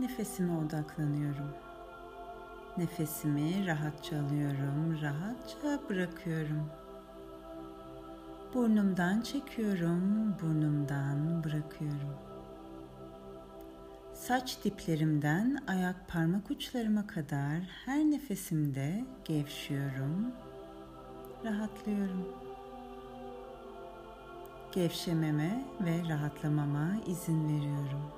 [0.00, 1.50] Nefesime odaklanıyorum.
[2.78, 6.70] Nefesimi rahatça alıyorum, rahatça bırakıyorum.
[8.54, 12.16] Burnumdan çekiyorum, burnumdan bırakıyorum.
[14.14, 20.32] Saç diplerimden ayak parmak uçlarıma kadar her nefesimde gevşiyorum,
[21.44, 22.28] rahatlıyorum.
[24.72, 28.15] Gevşememe ve rahatlamama izin veriyorum.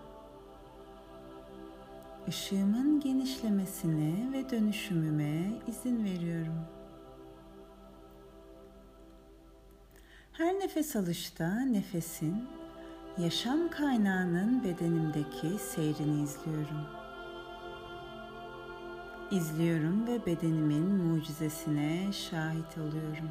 [2.28, 6.60] Işığımın genişlemesine ve dönüşümüme izin veriyorum.
[10.33, 12.48] Her nefes alışta nefesin
[13.19, 16.86] yaşam kaynağının bedenimdeki seyrini izliyorum.
[19.30, 23.30] İzliyorum ve bedenimin mucizesine şahit oluyorum.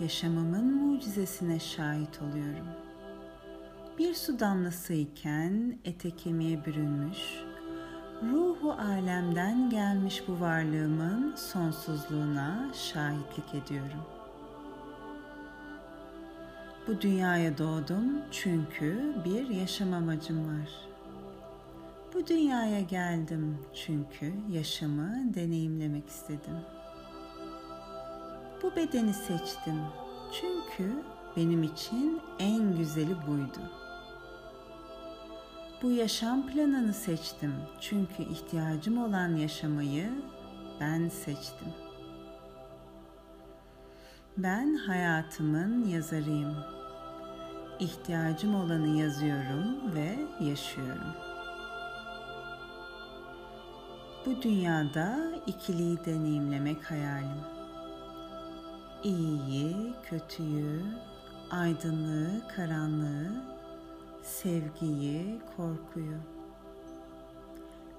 [0.00, 2.83] Yaşamımın mucizesine şahit oluyorum.
[3.98, 7.18] Bir su damlası iken ete kemiğe bürünmüş,
[8.32, 14.04] ruhu alemden gelmiş bu varlığımın sonsuzluğuna şahitlik ediyorum.
[16.88, 20.70] Bu dünyaya doğdum çünkü bir yaşam amacım var.
[22.14, 26.56] Bu dünyaya geldim çünkü yaşamı deneyimlemek istedim.
[28.62, 29.80] Bu bedeni seçtim
[30.32, 30.92] çünkü
[31.36, 33.83] benim için en güzeli buydu.
[35.84, 40.10] Bu yaşam planını seçtim çünkü ihtiyacım olan yaşamayı
[40.80, 41.68] ben seçtim.
[44.36, 46.56] Ben hayatımın yazarıyım.
[47.78, 51.14] İhtiyacım olanı yazıyorum ve yaşıyorum.
[54.26, 57.42] Bu dünyada ikiliyi deneyimlemek hayalim.
[59.02, 60.82] İyiyi, kötüyü,
[61.50, 63.53] aydınlığı, karanlığı,
[64.24, 66.16] sevgiyi, korkuyu.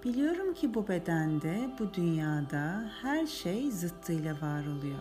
[0.03, 4.99] Biliyorum ki bu bedende, bu dünyada her şey zıttıyla var oluyor.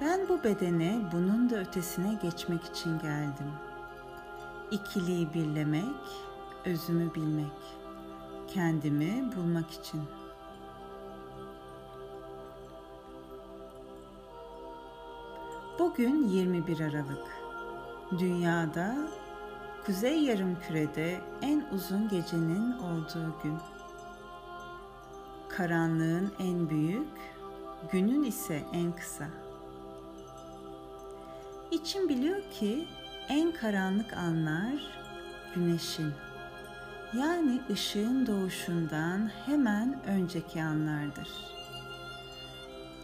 [0.00, 3.52] Ben bu bedene bunun da ötesine geçmek için geldim.
[4.70, 6.06] İkiliği birlemek,
[6.64, 7.58] özümü bilmek,
[8.48, 10.02] kendimi bulmak için.
[15.78, 17.37] Bugün 21 Aralık.
[18.12, 18.96] Dünyada
[19.86, 23.58] Kuzey Yarımküre'de en uzun gecenin olduğu gün.
[25.48, 27.08] Karanlığın en büyük,
[27.92, 29.28] günün ise en kısa.
[31.70, 32.88] İçim biliyor ki
[33.28, 34.74] en karanlık anlar
[35.54, 36.12] güneşin
[37.18, 41.28] yani ışığın doğuşundan hemen önceki anlardır.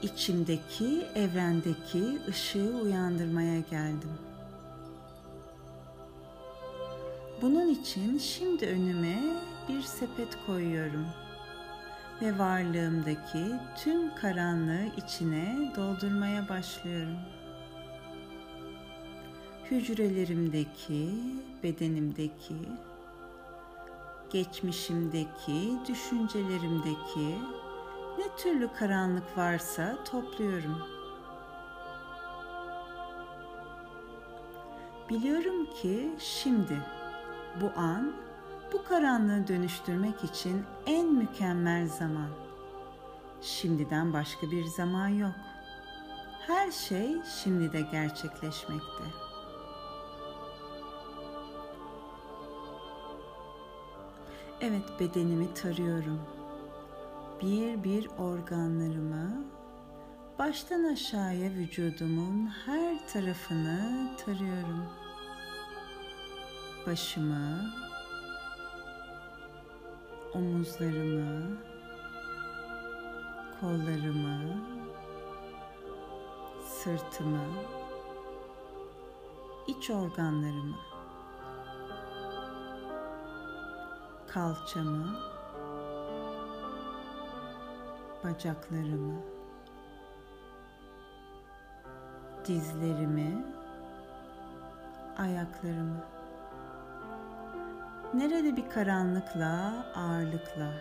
[0.02, 4.33] İçimdeki, evrendeki ışığı uyandırmaya geldim.
[7.44, 9.22] Bunun için şimdi önüme
[9.68, 11.06] bir sepet koyuyorum
[12.22, 13.44] ve varlığımdaki
[13.76, 17.16] tüm karanlığı içine doldurmaya başlıyorum
[19.70, 21.10] hücrelerimdeki,
[21.62, 22.56] bedenimdeki,
[24.30, 27.38] geçmişimdeki, düşüncelerimdeki
[28.18, 30.78] ne türlü karanlık varsa topluyorum.
[35.10, 37.03] Biliyorum ki şimdi
[37.60, 38.12] bu an
[38.72, 42.28] bu karanlığı dönüştürmek için en mükemmel zaman.
[43.42, 45.34] Şimdiden başka bir zaman yok.
[46.46, 49.04] Her şey şimdi de gerçekleşmekte.
[54.60, 56.20] Evet bedenimi tarıyorum.
[57.42, 59.44] Bir bir organlarımı
[60.38, 65.03] baştan aşağıya vücudumun her tarafını tarıyorum.
[66.86, 67.72] Başımı,
[70.34, 71.56] omuzlarımı,
[73.60, 74.38] kollarımı,
[76.66, 77.46] sırtımı,
[79.66, 80.76] iç organlarımı
[84.34, 85.16] kalçamı,
[88.24, 89.20] bacaklarımı,
[92.44, 93.44] dizlerimi,
[95.18, 96.23] ayaklarımı.
[98.14, 100.72] Nerede bir karanlıkla, ağırlıkla,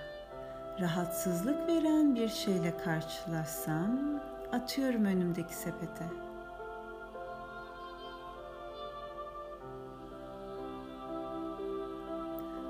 [0.79, 3.99] rahatsızlık veren bir şeyle karşılaşsam
[4.51, 6.05] atıyorum önümdeki sepete.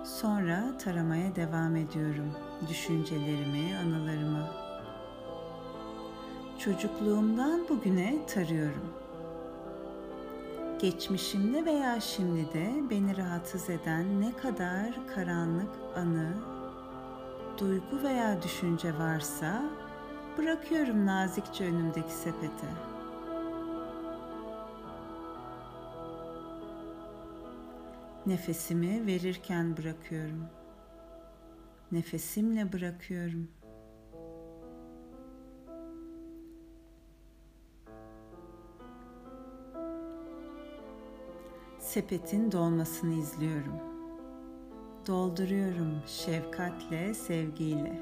[0.03, 2.33] Sonra taramaya devam ediyorum
[2.69, 4.47] düşüncelerimi, anılarımı.
[6.59, 9.02] Çocukluğumdan bugüne tarıyorum.
[10.83, 16.33] Geçmişimde veya şimdi de beni rahatsız eden ne kadar karanlık anı,
[17.57, 19.63] duygu veya düşünce varsa
[20.37, 22.67] bırakıyorum nazikçe önümdeki sepete.
[28.25, 30.45] Nefesimi verirken bırakıyorum.
[31.91, 33.47] Nefesimle bırakıyorum.
[41.93, 43.79] Sepetin dolmasını izliyorum.
[45.07, 48.01] Dolduruyorum şefkatle, sevgiyle.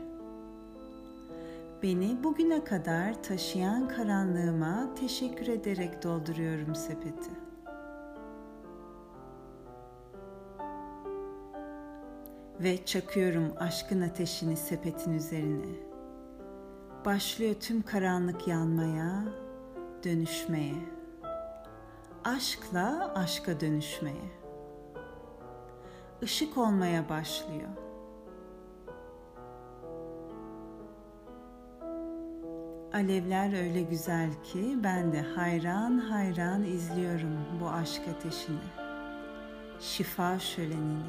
[1.84, 7.32] Beni bugüne kadar taşıyan karanlığıma teşekkür ederek dolduruyorum sepeti.
[12.60, 15.76] Ve çakıyorum aşkın ateşini sepetin üzerine.
[17.06, 19.24] Başlıyor tüm karanlık yanmaya,
[20.04, 21.01] dönüşmeye
[22.24, 24.32] aşkla aşka dönüşmeye.
[26.22, 27.70] Işık olmaya başlıyor.
[32.94, 38.58] Alevler öyle güzel ki ben de hayran hayran izliyorum bu aşk ateşini.
[39.80, 41.04] Şifa şölenini.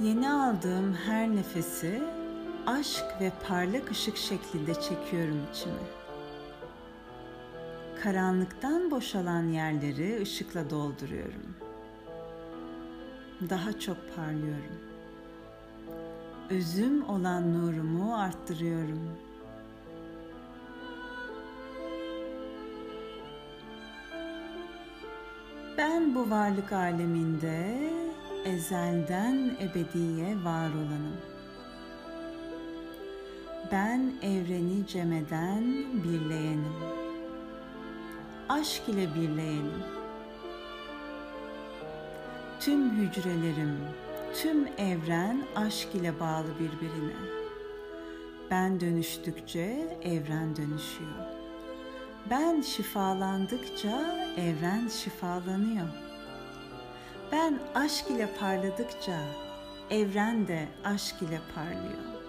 [0.00, 2.02] Yeni aldığım her nefesi
[2.70, 5.74] aşk ve parlak ışık şeklinde çekiyorum içime.
[8.02, 11.56] Karanlıktan boşalan yerleri ışıkla dolduruyorum.
[13.50, 14.80] Daha çok parlıyorum.
[16.50, 19.18] Özüm olan nurumu arttırıyorum.
[25.78, 27.90] Ben bu varlık aleminde
[28.44, 31.39] ezelden ebediye var olanım.
[33.72, 35.64] Ben evreni cemeden
[36.04, 36.74] birleyenim.
[38.48, 39.82] Aşk ile birleyenim.
[42.60, 43.76] Tüm hücrelerim,
[44.42, 47.12] tüm evren aşk ile bağlı birbirine.
[48.50, 51.26] Ben dönüştükçe evren dönüşüyor.
[52.30, 55.88] Ben şifalandıkça evren şifalanıyor.
[57.32, 59.20] Ben aşk ile parladıkça
[59.90, 62.19] evren de aşk ile parlıyor.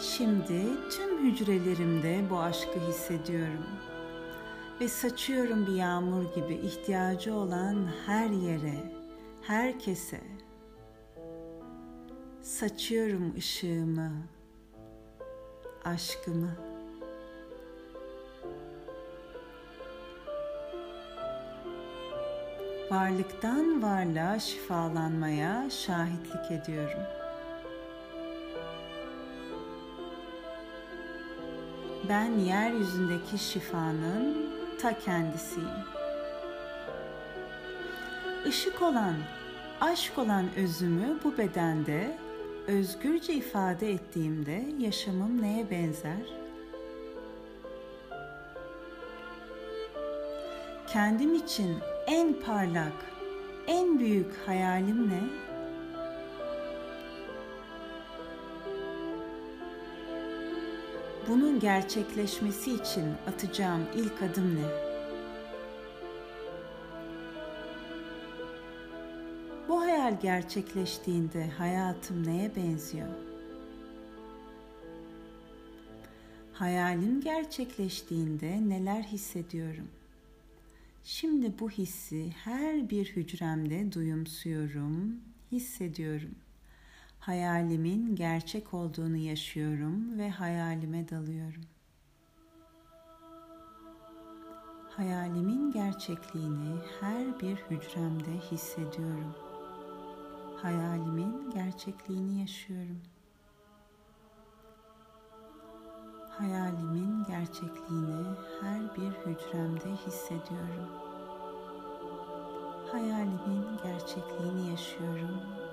[0.00, 3.66] Şimdi tüm hücrelerimde bu aşkı hissediyorum
[4.80, 8.92] ve saçıyorum bir yağmur gibi ihtiyacı olan her yere,
[9.42, 10.20] herkese.
[12.42, 14.12] Saçıyorum ışığımı,
[15.84, 16.56] aşkımı.
[22.90, 27.17] Varlıktan varlığa şifalanmaya şahitlik ediyorum.''
[32.08, 34.50] Ben yeryüzündeki şifanın
[34.80, 35.68] ta kendisiyim.
[38.46, 39.14] Işık olan,
[39.80, 42.18] aşk olan özümü bu bedende
[42.66, 46.26] özgürce ifade ettiğimde yaşamım neye benzer?
[50.86, 51.76] Kendim için
[52.06, 53.06] en parlak,
[53.66, 55.47] en büyük hayalim ne?
[61.28, 64.68] Bunun gerçekleşmesi için atacağım ilk adım ne?
[69.68, 73.08] Bu hayal gerçekleştiğinde hayatım neye benziyor?
[76.52, 79.88] Hayalim gerçekleştiğinde neler hissediyorum?
[81.04, 85.20] Şimdi bu hissi her bir hücremde duyumsuyorum,
[85.52, 86.34] hissediyorum
[87.20, 91.62] hayalimin gerçek olduğunu yaşıyorum ve hayalime dalıyorum.
[94.90, 99.34] Hayalimin gerçekliğini her bir hücremde hissediyorum.
[100.62, 103.00] Hayalimin gerçekliğini yaşıyorum.
[106.30, 108.26] Hayalimin gerçekliğini
[108.60, 110.88] her bir hücremde hissediyorum.
[112.92, 115.67] Hayalimin gerçekliğini yaşıyorum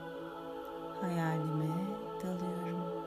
[1.05, 1.75] hayalime
[2.23, 3.04] dalıyorum.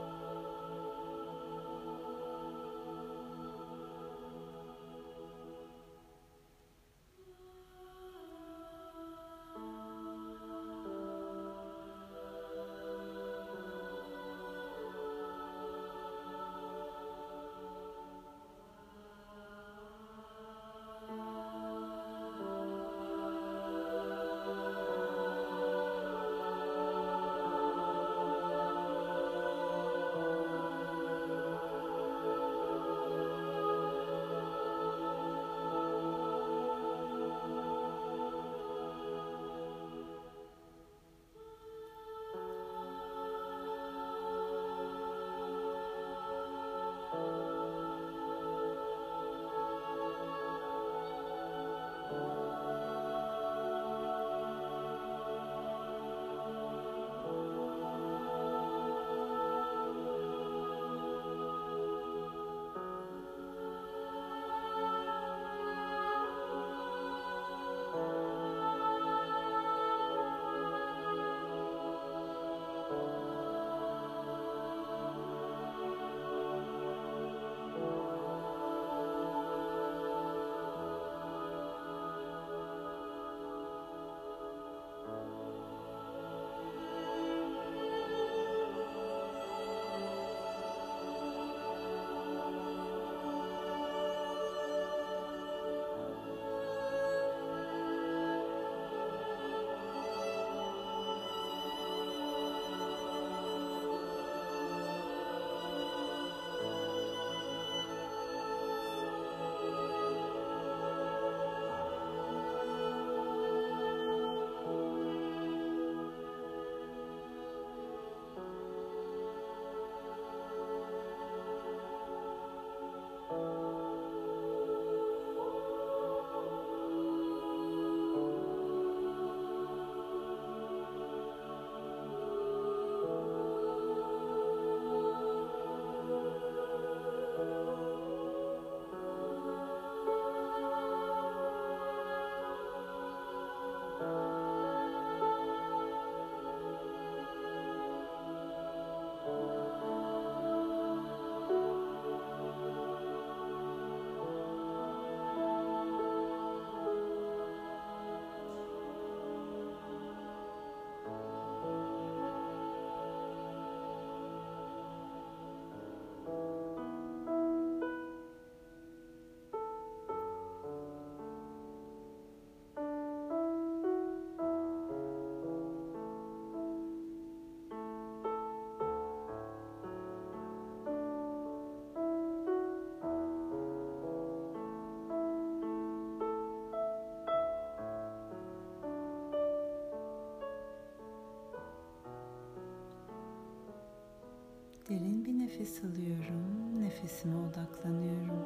[194.88, 198.44] Derin bir nefes alıyorum, nefesime odaklanıyorum.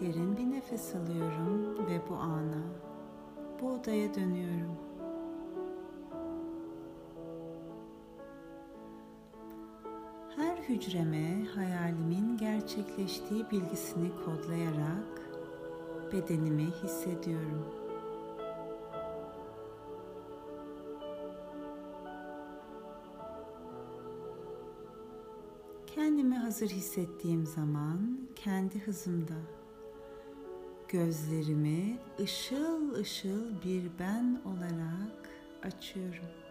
[0.00, 2.62] Derin bir nefes alıyorum ve bu ana,
[3.60, 4.76] bu odaya dönüyorum.
[10.36, 15.22] Her hücreme hayalimin gerçekleştiği bilgisini kodlayarak
[16.12, 17.81] bedenimi hissediyorum.
[25.94, 29.34] Kendimi hazır hissettiğim zaman kendi hızımda
[30.88, 35.30] gözlerimi ışıl ışıl bir ben olarak
[35.62, 36.41] açıyorum.